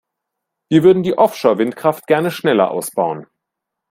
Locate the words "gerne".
2.07-2.31